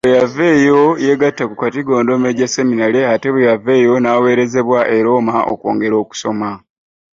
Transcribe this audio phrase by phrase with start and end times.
[0.03, 6.49] Bw'eyaveeyo yeegatta ku Katigondo Major Seminary ate bw'eyaveeyo n'aweerezebwa e Roma okwongera okusoma.